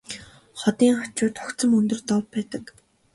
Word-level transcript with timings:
Хотын 0.61 0.91
хажууд 0.99 1.35
огцом 1.43 1.71
өндөр 1.79 1.99
дов 2.07 2.23
байдаг. 2.33 2.63